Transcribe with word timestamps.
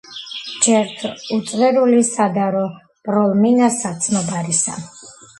ჯერთ 0.67 1.01
უწვერული, 1.35 1.99
სადარო 2.07 2.63
ბროლ-მინა 3.09 3.67
საცნობარისა; 3.75 4.75